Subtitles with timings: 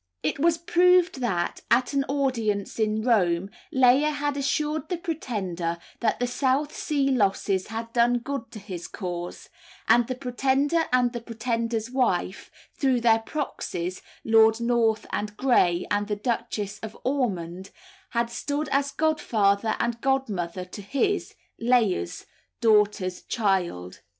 [0.23, 6.19] It was proved that, at an audience in Rome, Layer had assured the Pretender that
[6.19, 9.49] the South Sea losses had done good to his cause;
[9.87, 16.07] and the Pretender and the Pretender's wife (through their proxies, Lord North and Grey, and
[16.07, 17.69] the Duchess of Ormond)
[18.09, 22.25] had stood as godfather and godmother to his (Layer's)
[22.59, 24.01] daughter's child.